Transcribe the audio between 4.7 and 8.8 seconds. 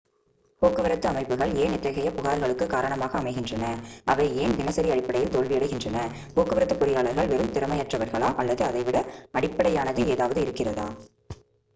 அடிப்படையில் தோல்வியடைகின்றன போக்குவரத்து பொறியாளர்கள் வெறும் திறமையற்றவர்களா அல்லது